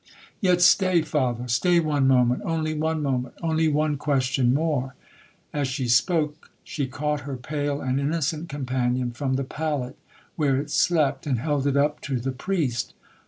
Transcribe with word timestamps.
'—'Yet 0.39 0.63
stay, 0.63 1.03
father—stay 1.03 1.79
one 1.79 2.07
moment—only 2.07 2.73
one 2.73 3.03
moment—only 3.03 3.67
one 3.67 3.97
question 3.97 4.51
more.' 4.51 4.95
As 5.53 5.67
she 5.67 5.87
spoke, 5.87 6.49
she 6.63 6.87
caught 6.87 7.19
her 7.19 7.37
pale 7.37 7.81
and 7.81 7.99
innocent 7.99 8.49
companion 8.49 9.11
from 9.11 9.35
the 9.35 9.43
pallet 9.43 9.95
where 10.37 10.57
it 10.57 10.71
slept, 10.71 11.27
and 11.27 11.37
held 11.37 11.67
it 11.67 11.77
up 11.77 12.01
to 12.01 12.19
the 12.19 12.31
priest. 12.31 12.95